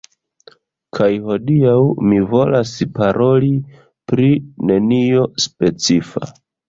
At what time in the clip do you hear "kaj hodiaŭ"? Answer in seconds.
0.99-1.75